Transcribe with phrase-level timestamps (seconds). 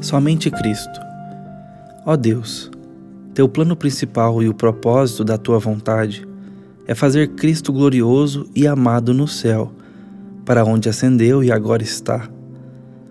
[0.00, 1.00] somente Cristo.
[2.04, 2.70] Ó Deus,
[3.34, 6.26] teu plano principal e o propósito da tua vontade
[6.86, 9.72] é fazer Cristo glorioso e amado no céu,
[10.44, 12.28] para onde ascendeu e agora está,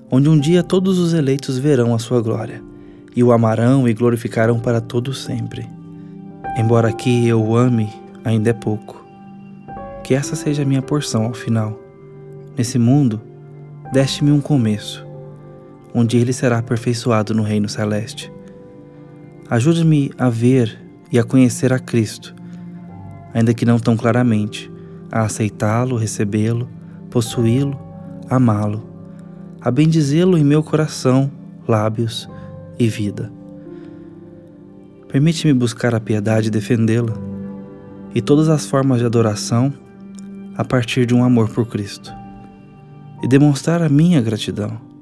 [0.09, 2.63] onde um dia todos os eleitos verão a sua glória
[3.15, 5.67] e o amarão e glorificarão para todo sempre.
[6.57, 7.89] Embora aqui eu o ame,
[8.23, 9.05] ainda é pouco.
[10.03, 11.79] Que essa seja a minha porção ao final.
[12.57, 13.21] Nesse mundo,
[13.91, 15.04] deste-me um começo,
[15.95, 18.29] onde ele será aperfeiçoado no reino celeste.
[19.49, 20.77] Ajude-me a ver
[21.09, 22.35] e a conhecer a Cristo,
[23.33, 24.69] ainda que não tão claramente,
[25.09, 26.67] a aceitá-lo, recebê-lo,
[27.09, 27.79] possuí-lo,
[28.29, 28.83] amá-lo,
[29.61, 31.31] a bendizê-lo em meu coração,
[31.65, 32.29] lábios
[32.77, 33.31] e vida.
[35.07, 37.13] Permite-me buscar a piedade e defendê-la,
[38.13, 39.73] e todas as formas de adoração
[40.57, 42.13] a partir de um amor por Cristo,
[43.23, 44.94] e demonstrar a minha gratidão,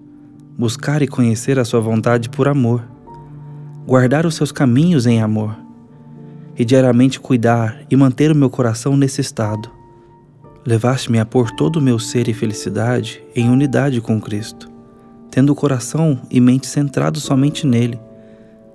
[0.58, 2.84] buscar e conhecer a Sua vontade por amor,
[3.86, 5.58] guardar os seus caminhos em amor,
[6.58, 9.72] e diariamente cuidar e manter o meu coração nesse estado.
[10.66, 14.70] Levaste-me a pôr todo o meu ser e felicidade em unidade com Cristo,
[15.31, 18.00] tendo o coração e mente centrados somente nele,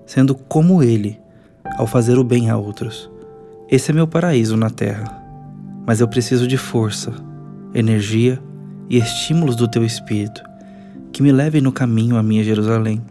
[0.05, 1.19] sendo como Ele
[1.77, 3.09] ao fazer o bem a outros.
[3.71, 5.05] Esse é meu paraíso na terra,
[5.87, 7.15] mas eu preciso de força,
[7.73, 8.43] energia
[8.91, 10.48] e estímulos do Teu Espírito
[11.19, 13.03] que me levem no caminho à minha Jerusalém.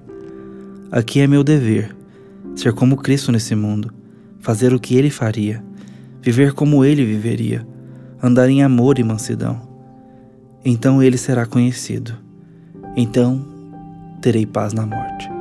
[0.90, 1.94] Aqui é meu dever
[2.56, 3.94] ser como Cristo nesse mundo
[4.40, 5.62] fazer o que ele faria,
[6.22, 7.68] viver como ele viveria,
[8.24, 9.62] andar em amor e mansidão.
[10.64, 12.14] Então ele será conhecido.
[12.96, 13.46] Então
[14.22, 15.37] terei paz na morte.